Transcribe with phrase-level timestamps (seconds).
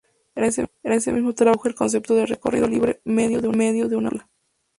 [0.33, 0.63] En este
[1.11, 3.47] mismo trabajo introdujo el concepto de recorrido libre medio de
[3.95, 4.27] una partícula.